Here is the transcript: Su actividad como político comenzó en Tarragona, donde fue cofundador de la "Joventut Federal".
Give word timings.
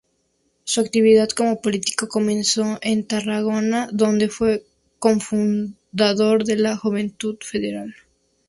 Su 0.63 0.81
actividad 0.81 1.29
como 1.29 1.61
político 1.61 2.07
comenzó 2.07 2.79
en 2.81 3.05
Tarragona, 3.05 3.87
donde 3.93 4.29
fue 4.29 4.65
cofundador 4.97 6.43
de 6.43 6.55
la 6.55 6.75
"Joventut 6.75 7.43
Federal". 7.43 7.93